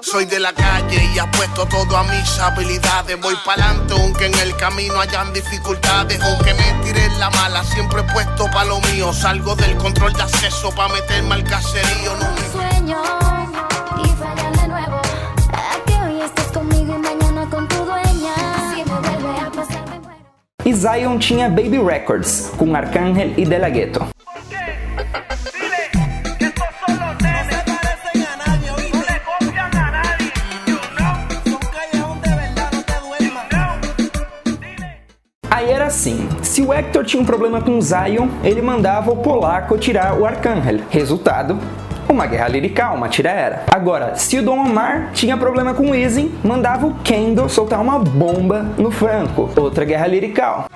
[0.00, 3.20] Soy de la calle y apuesto todo a mis habilidades.
[3.20, 6.20] Voy pa'lante aunque en el camino hayan dificultades.
[6.20, 9.12] Aunque me tire la mala, siempre he puesto pa' lo mío.
[9.12, 12.16] Salgo del control de acceso pa' meterme al caserío.
[12.16, 13.35] No me sueño
[20.66, 24.04] E Zion tinha Baby Records, com Arcángel e De La Ghetto.
[35.48, 39.18] Aí era assim, se o Hector tinha um problema com o Zion, ele mandava o
[39.18, 40.80] polaco tirar o Arcángel.
[40.90, 41.60] Resultado,
[42.08, 43.64] uma guerra lirical, uma tiraera.
[43.72, 47.98] Agora, se o Dom Omar tinha problema com o Easy, mandava o Kendo soltar uma
[47.98, 49.50] bomba no Franco.
[49.56, 50.66] Outra guerra lirical.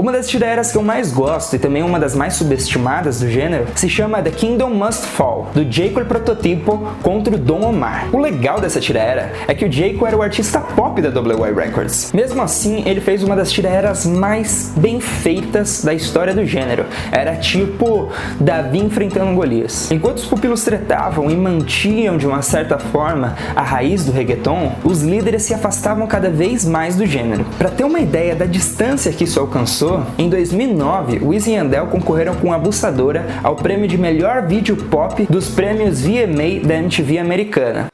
[0.00, 3.66] Uma das tiraeras que eu mais gosto e também uma das mais subestimadas do gênero
[3.74, 8.08] se chama The Kingdom Must Fall, do Jaco el Prototipo contra o Dom Omar.
[8.10, 12.12] O legal dessa tiraera é que o Jaco era o artista pop da WY Records.
[12.14, 16.86] Mesmo assim, ele fez uma das tiraeras mais bem feitas da história do gênero.
[17.12, 18.08] Era tipo
[18.40, 19.90] Davi enfrentando Golias.
[19.90, 25.02] Enquanto os pupilos tretavam e mantinham de uma certa forma a raiz do reggaeton, os
[25.02, 27.44] líderes se afastavam cada vez mais do gênero.
[27.58, 32.34] Para ter uma ideia da distância que isso alcançou, em 2009, Wisin e Yandel concorreram
[32.34, 37.88] com Abusadora ao prêmio de melhor vídeo pop dos prêmios VMA da MTV americana.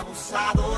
[0.00, 0.75] Abusadora,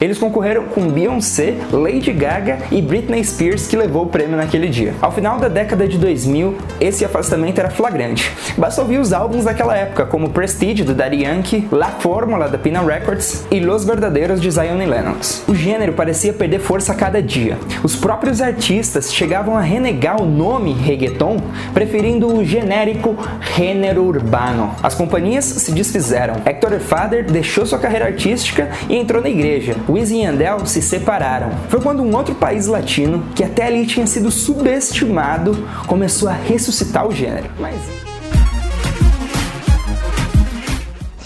[0.00, 4.94] Eles concorreram com Beyoncé, Lady Gaga e Britney Spears, que levou o prêmio naquele dia.
[4.98, 8.32] Ao final da década de 2000, esse afastamento era flagrante.
[8.56, 12.80] Basta ouvir os álbuns daquela época, como Prestige, do Daddy Yankee, La Fórmula, da Pina
[12.80, 15.44] Records e Los Verdadeiros, de Zion e Lennox.
[15.46, 17.58] O gênero parecia perder força a cada dia.
[17.84, 21.36] Os próprios artistas chegavam a renegar o nome reggaeton,
[21.74, 23.18] preferindo o genérico
[23.54, 24.74] gênero urbano.
[24.82, 26.36] As companhias se desfizeram.
[26.46, 29.76] Hector Father deixou sua carreira artística e entrou na igreja.
[29.90, 31.50] Wisin e Yandel se separaram.
[31.68, 37.06] Foi quando um outro país latino, que até ali tinha sido subestimado, começou a ressuscitar
[37.06, 37.50] o gênero.
[37.58, 37.76] Mas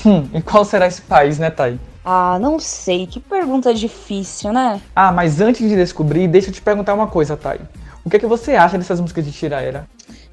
[0.06, 1.80] Hum, e qual será esse país, né, Thay?
[2.04, 3.06] Ah, não sei.
[3.06, 4.80] Que pergunta difícil, né?
[4.94, 7.60] Ah, mas antes de descobrir, deixa eu te perguntar uma coisa, Thay.
[8.04, 9.88] O que é que você acha dessas músicas de Tiraera?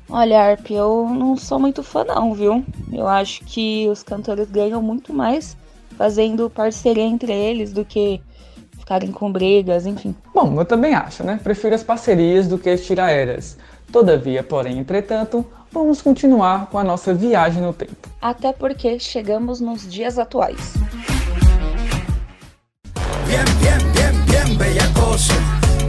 [0.10, 2.66] Olha, Arp, eu não sou muito fã não, viu?
[2.92, 5.56] Eu acho que os cantores ganham muito mais
[5.98, 8.22] fazendo parceria entre eles do que
[8.80, 10.14] ficar ficarem com brigas, enfim.
[10.34, 11.40] Bom, eu também acho, né?
[11.42, 13.58] Prefiro as parcerias do que as tiraeras.
[13.92, 18.10] Todavia, porém, entretanto, vamos continuar com a nossa viagem no tempo.
[18.22, 20.74] Até porque chegamos nos dias atuais.
[23.28, 25.34] Bien, bien, bien, bien bellacoso.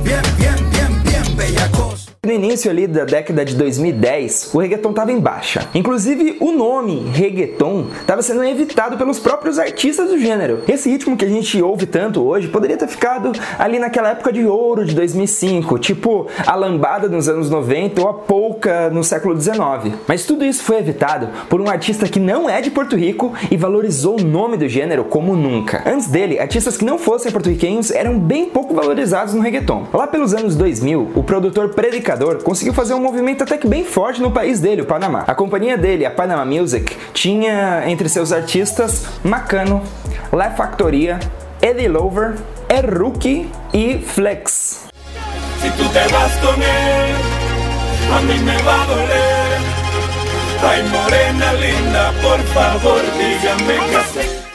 [0.03, 2.12] Bien, bien, bien, bien bellacoso.
[2.25, 5.69] No início ali da década de 2010, o reggaeton estava em baixa.
[5.75, 10.61] Inclusive, o nome reggaeton estava sendo evitado pelos próprios artistas do gênero.
[10.69, 14.47] Esse ritmo que a gente ouve tanto hoje poderia ter ficado ali naquela época de
[14.47, 19.93] ouro de 2005, tipo a lambada nos anos 90 ou a polka no século 19.
[20.07, 23.57] Mas tudo isso foi evitado por um artista que não é de Porto Rico e
[23.57, 25.83] valorizou o nome do gênero como nunca.
[25.85, 29.89] Antes dele, artistas que não fossem porto-riquenhos eram bem pouco valorizados no reggaeton.
[29.93, 32.12] Lá pelos anos 2000, o produtor Predicador
[32.43, 35.25] conseguiu fazer um movimento até que bem forte no país dele, o Panamá.
[35.27, 39.83] A companhia dele, a Panama Music, tinha entre seus artistas Macano,
[40.33, 41.19] La Factoria,
[41.61, 42.35] Eddie Lover,
[42.69, 44.87] Erruki e Flex.
[45.61, 47.15] Si tú te vas con él,
[48.13, 49.43] a mí me va a doler.
[50.65, 54.52] Ay, morena linda, por favor, dígame que.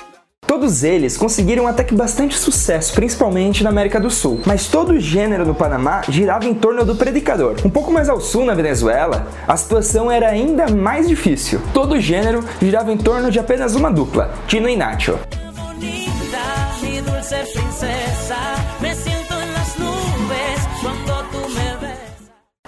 [0.58, 4.42] Todos eles conseguiram até que bastante sucesso, principalmente na América do Sul.
[4.44, 7.58] Mas todo o gênero no Panamá girava em torno do predicador.
[7.64, 11.62] Um pouco mais ao sul, na Venezuela, a situação era ainda mais difícil.
[11.76, 15.20] Todo o gênero girava em torno de apenas uma dupla, Tino e Nacho.
[15.54, 16.58] bonita,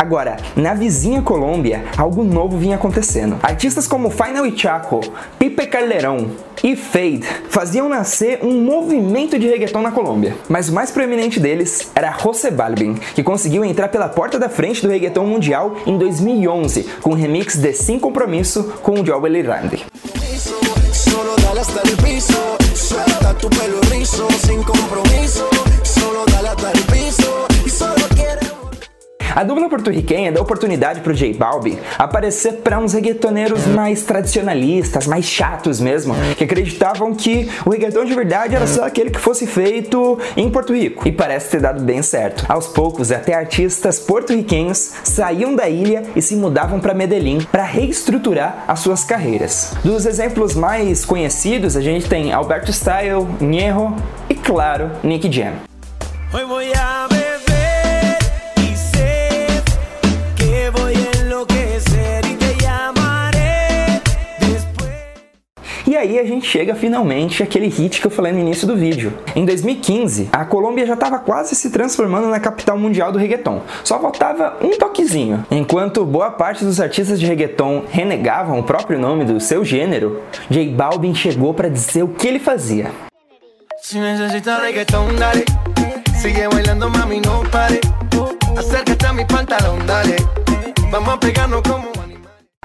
[0.10, 3.38] Agora, na vizinha Colômbia, algo novo vinha acontecendo.
[3.44, 5.02] Artistas como Final e Chaco,
[5.38, 6.30] Pipe Calderón
[6.64, 10.36] e Fade faziam nascer um movimento de reggaeton na Colômbia.
[10.50, 14.82] Mas o mais proeminente deles era José Balvin, que conseguiu entrar pela porta da frente
[14.82, 19.86] do reggaeton mundial em 2011 com o remix de Sem Compromisso com o Joel Randy.
[22.74, 25.48] Suelta tu pelo rizo, sin compromiso.
[25.84, 27.29] Solo dale hasta el piso.
[29.36, 35.26] A dupla porto-riquenha deu oportunidade pro J Balvin aparecer para uns reggaetoneiros mais tradicionalistas, mais
[35.26, 40.20] chatos mesmo, que acreditavam que o reggaeton de verdade era só aquele que fosse feito
[40.36, 41.08] em Porto Rico.
[41.08, 42.46] E parece ter dado bem certo.
[42.50, 48.66] Aos poucos, até artistas porto-riquenhos saíam da ilha e se mudavam para Medellín para reestruturar
[48.68, 49.74] as suas carreiras.
[49.84, 53.96] Dos exemplos mais conhecidos, a gente tem Alberto Style, Ñejo
[54.30, 55.54] e, claro, Nick Jam.
[56.32, 56.46] Hoy
[65.90, 69.12] E aí a gente chega finalmente àquele hit que eu falei no início do vídeo.
[69.36, 73.64] Em 2015, a Colômbia já estava quase se transformando na capital mundial do reggaeton.
[73.84, 75.44] Só faltava um toquezinho.
[75.50, 80.70] Enquanto boa parte dos artistas de reggaeton renegavam o próprio nome do seu gênero, J
[80.70, 82.92] Balvin chegou para dizer o que ele fazia.
[83.82, 85.44] Si necesitas reggaetón, dale.
[86.22, 87.82] Sigue bailando, mami, no pare.
[88.56, 90.18] Acércate a mi pantalón, dale.
[90.92, 91.89] Vamos a pegarnos como.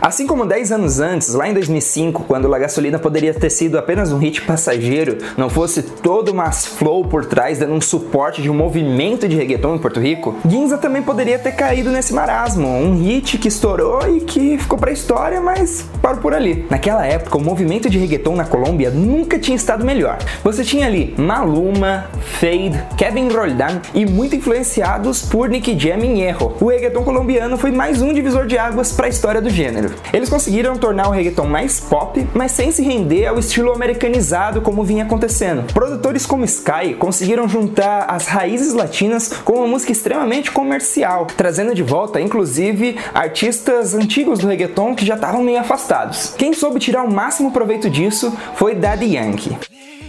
[0.03, 4.11] Assim como 10 anos antes, lá em 2005, quando La Gasolina poderia ter sido apenas
[4.11, 8.55] um hit passageiro, não fosse todo uma flow por trás dando um suporte de um
[8.55, 13.39] movimento de reggaeton em Porto Rico, Ginza também poderia ter caído nesse marasmo, um hit
[13.39, 16.67] que estourou e que ficou pra história, mas parou por ali.
[16.69, 20.19] Naquela época, o movimento de reggaeton na Colômbia nunca tinha estado melhor.
[20.43, 26.53] Você tinha ali Maluma, Fade, Kevin Roldan e muito influenciados por Nicky Jam e Ñejo.
[26.61, 29.84] O reggaeton colombiano foi mais um divisor de águas para a história do gênero.
[30.13, 34.85] Eles conseguiram tornar o reggaeton mais pop, mas sem se render ao estilo americanizado como
[34.85, 35.73] vinha acontecendo.
[35.73, 41.83] Produtores como Sky conseguiram juntar as raízes latinas com uma música extremamente comercial, trazendo de
[41.83, 46.35] volta, inclusive, artistas antigos do reggaeton que já estavam meio afastados.
[46.37, 49.57] Quem soube tirar o máximo proveito disso foi Daddy Yankee.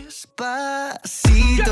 [0.07, 1.71] Despacito,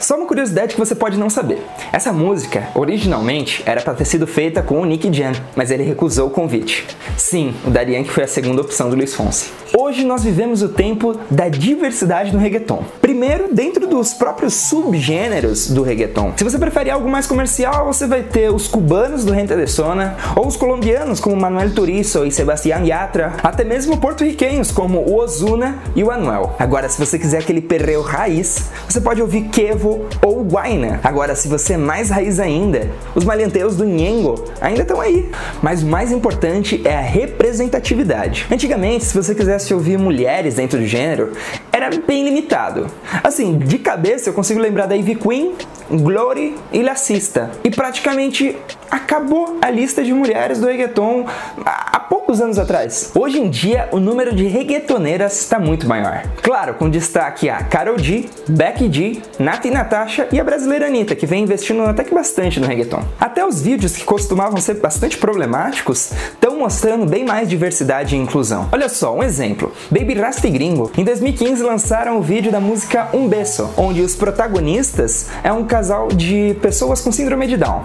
[0.00, 1.62] Só uma curiosidade que você pode não saber.
[1.92, 6.28] Essa música, originalmente, era para ter sido feita com o Nick Jam, mas ele recusou
[6.28, 6.86] o convite.
[7.16, 9.50] Sim, o Daddy Yankee foi a segunda opção do Luiz Fonsi.
[9.76, 12.84] Hoje nós vivemos o tempo da diversidade no reggaeton.
[13.00, 16.32] Primeiro, dentro dos próprios subgêneros do reggaeton.
[16.36, 20.16] Se você preferir algo mais comercial, você vai ter os cubanos do Renta de Sona,
[20.34, 25.78] ou os colombianos como Manuel Turizo e Sebastián Yatra, até mesmo porto-riquenhos como o Ozuna
[25.94, 26.54] e o Anuel.
[26.58, 29.85] Agora, se você quiser aquele perreo raiz, você pode ouvir Kevo
[30.24, 31.00] ou Guaina.
[31.02, 35.30] Agora, se você é mais raiz ainda, os malianteus do Nhengo ainda estão aí.
[35.62, 38.46] Mas o mais importante é a representatividade.
[38.50, 41.32] Antigamente, se você quisesse ouvir mulheres dentro do gênero,
[41.72, 42.86] era bem limitado.
[43.22, 45.54] Assim, de cabeça eu consigo lembrar da Ivy Queen,
[45.90, 47.50] Glory e Lacista.
[47.62, 48.56] E praticamente
[48.96, 51.26] acabou a lista de mulheres do reggaeton
[51.64, 53.12] há poucos anos atrás.
[53.14, 56.22] Hoje em dia, o número de reggaetoneiras está muito maior.
[56.42, 61.26] Claro, com destaque a Karol G, Becky G, Nati Natasha e a brasileira Anitta, que
[61.26, 63.02] vem investindo até que bastante no reggaeton.
[63.20, 68.68] Até os vídeos que costumavam ser bastante problemáticos estão mostrando bem mais diversidade e inclusão.
[68.72, 69.72] Olha só, um exemplo.
[69.90, 74.16] Baby Rasta e Gringo, em 2015 lançaram o vídeo da música Um Beso, onde os
[74.16, 77.82] protagonistas é um casal de pessoas com síndrome de Down.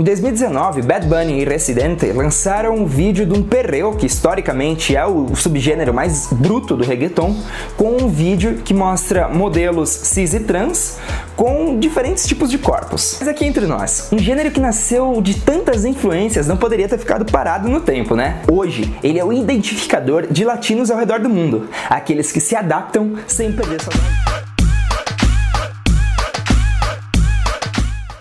[0.00, 5.04] Em 2019, Bad Bunny e Residente lançaram um vídeo de um perreo, que historicamente é
[5.04, 7.36] o subgênero mais bruto do reggaeton,
[7.76, 10.96] com um vídeo que mostra modelos cis e trans
[11.36, 13.18] com diferentes tipos de corpos.
[13.20, 17.30] Mas aqui entre nós, um gênero que nasceu de tantas influências não poderia ter ficado
[17.30, 18.40] parado no tempo, né?
[18.50, 23.16] Hoje, ele é o identificador de latinos ao redor do mundo, aqueles que se adaptam
[23.26, 23.92] sem perder sua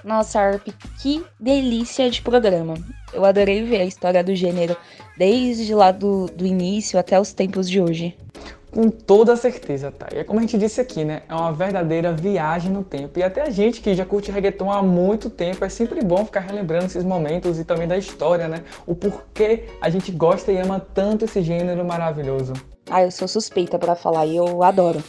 [0.10, 0.68] Nossa, Arp,
[1.00, 2.74] que delícia de programa.
[3.14, 4.76] Eu adorei ver a história do gênero,
[5.16, 8.18] desde lá do, do início até os tempos de hoje.
[8.72, 10.08] Com toda certeza, tá?
[10.12, 11.22] E é como a gente disse aqui, né?
[11.30, 13.20] É uma verdadeira viagem no tempo.
[13.20, 16.40] E até a gente que já curte reggaeton há muito tempo, é sempre bom ficar
[16.40, 18.64] relembrando esses momentos e também da história, né?
[18.88, 22.54] O porquê a gente gosta e ama tanto esse gênero maravilhoso.
[22.90, 25.04] Ah, eu sou suspeita pra falar e eu adoro.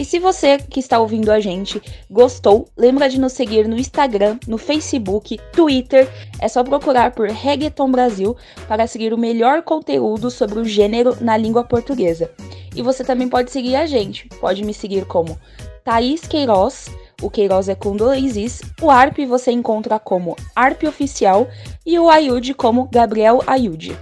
[0.00, 1.78] E se você que está ouvindo a gente
[2.10, 6.08] gostou, lembra de nos seguir no Instagram, no Facebook, Twitter.
[6.40, 8.34] É só procurar por Reggaeton Brasil
[8.66, 12.30] para seguir o melhor conteúdo sobre o gênero na língua portuguesa.
[12.74, 14.26] E você também pode seguir a gente.
[14.40, 15.38] Pode me seguir como
[15.84, 16.86] Thaís Queiroz.
[17.20, 18.62] O Queiroz é com dois Is.
[18.80, 21.46] O Arp você encontra como Arp Oficial.
[21.84, 23.94] E o Ayud como Gabriel Ayud.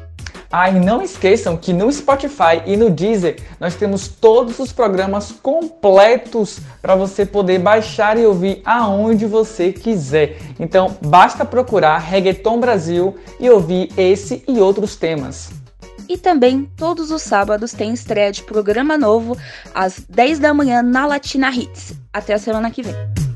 [0.50, 5.30] Ah, e não esqueçam que no Spotify e no Deezer nós temos todos os programas
[5.30, 10.38] completos para você poder baixar e ouvir aonde você quiser.
[10.58, 15.50] Então basta procurar Reggaeton Brasil e ouvir esse e outros temas.
[16.08, 19.36] E também, todos os sábados tem estreia de programa novo
[19.74, 21.92] às 10 da manhã na Latina Hits.
[22.10, 23.27] Até a semana que vem.